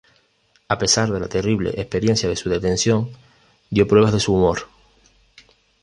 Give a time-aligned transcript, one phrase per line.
[0.67, 3.11] A pesar de la terrible experiencia de su detención,
[3.69, 4.65] dio pruebas de su humor.